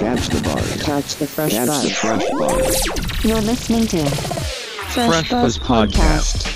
[0.00, 0.82] Catch the buzz.
[0.82, 1.92] Catch the fresh Catch the buzz.
[1.92, 3.22] fresh buzz.
[3.22, 6.48] You're listening to Fresh, Fresh Buzz Buzz Podcast.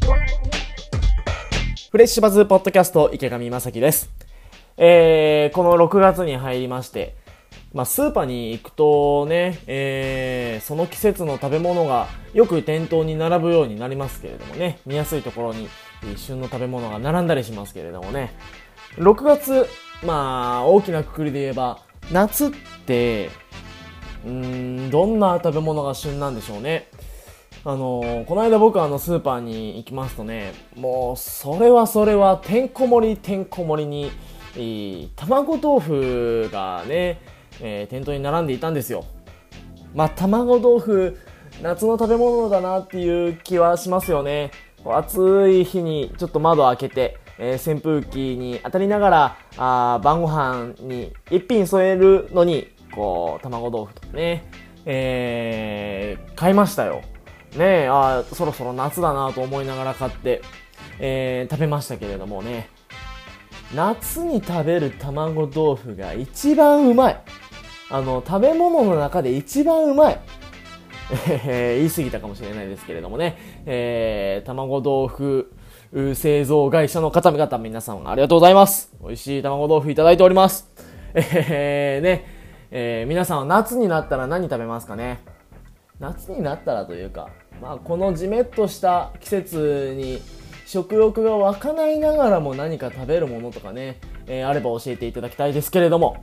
[0.00, 0.38] Podcast.
[1.90, 4.10] フレッシュバズポッドキャスト池上正樹です。
[4.78, 7.14] えー、この6月に入りまして、
[7.74, 18.34] まあ、スーパーに行くとね、えー、その季節の食べ物がよく店頭に並ぶようになりますけれどもね、見やすいところにえー旬の食べ物が並んだりしますけれどもね、
[18.96, 19.66] 6月、
[20.04, 21.80] まあ、大きなくくりで言えば、
[22.12, 22.50] 夏っ
[22.86, 23.30] て、
[24.24, 24.30] うー
[24.86, 26.88] ん、どんな食べ物が旬なんでしょうね。
[27.64, 34.10] あのこの間僕あのスーパーに行きますとね、もうそれはそれはてんこ盛りてんこ盛りに、
[34.56, 37.20] えー卵豆腐がね、
[37.60, 39.04] えー店頭に並んでいたんですよ。
[39.94, 41.18] まあ卵豆腐、
[41.60, 44.52] 夏の食べ物だなっていう気はしますよね。
[44.96, 54.50] 暑い日にちょっと窓開けて、えー扇風機に当たりながら、あ晩ご飯に一品添えるのに、こう、卵豆腐とかね、
[54.86, 57.02] えー買いましたよ。
[57.56, 60.42] ねえ、あそろそろ夏だなと思いながら買って、
[60.98, 62.68] えー食べましたけれどもね、
[63.74, 67.20] 夏に食べる卵豆腐が一番うまい。
[67.90, 70.20] あの、食べ物の中で一番うまい。
[71.10, 75.50] えー言い過ぎたかもしれないですけれどもね、えー卵豆腐
[76.14, 78.92] 製造会社の方々皆さんありがとうございます。
[79.02, 80.70] 美味しい卵豆腐いただいております。
[81.14, 82.24] えー、ね、
[82.70, 85.20] えー皆さんは夏になったら何食べますかね。
[85.98, 90.20] 夏になったらというか、まあ、このじめっとした季節に
[90.66, 96.22] 食欲が湧かないながらも何か食べるものとかね、えーあれば教えていただきたいですけれども、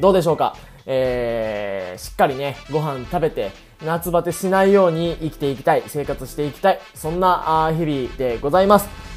[0.00, 0.56] どうでしょうか？
[0.86, 3.52] えー、しっかりね、ご飯食べて、
[3.84, 9.10] 夏バテしないように生きていきたい、生活していきたい、そんな日々でございます。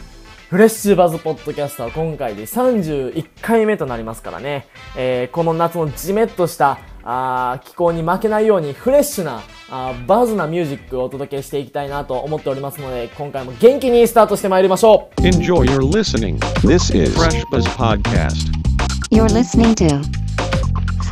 [0.50, 9.42] フレッシュバズポッドキャストは今回で31回目となりますからね、えーこの夏のジメッとしたあー気候に負けないようにフレッシュな
[9.72, 16.38] あーバズなミュージックをお届けしていきたいなと思っておりますので、今回も元気にスタートしてまいりましょう Enjoy your listening.
[16.62, 18.52] This is Fresh Buzz Podcast.
[19.10, 20.23] You're listening to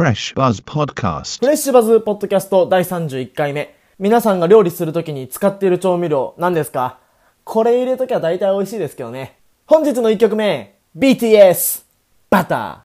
[0.01, 1.41] Fresh Buzz Podcast.
[1.41, 3.75] フレッシュバズポッドキャスト第31回目。
[4.00, 6.97] 皆さんが料理するときに使っている調味料何ですか？
[7.44, 9.38] これ入れときゃ大体美味しいですけどね。
[9.67, 11.84] 本日の1曲目、BTS、
[12.31, 12.79] バター